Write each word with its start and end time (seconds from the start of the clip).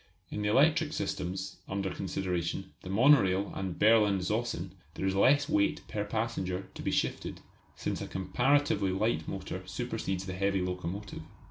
In 0.31 0.41
the 0.41 0.49
electric 0.49 0.93
systems 0.93 1.57
under 1.69 1.91
consideration 1.91 2.73
the 2.81 2.89
monorail 2.89 3.51
and 3.53 3.77
Berlin 3.77 4.17
Zossen 4.19 4.71
there 4.95 5.05
is 5.05 5.13
less 5.13 5.47
weight 5.47 5.83
per 5.87 6.03
passenger 6.05 6.71
to 6.73 6.81
be 6.81 6.89
shifted, 6.89 7.41
since 7.75 8.01
a 8.01 8.07
comparatively 8.07 8.89
light 8.91 9.27
motor 9.27 9.61
supersedes 9.67 10.25
the 10.25 10.33
heavy 10.33 10.59
locomotive. 10.61 11.21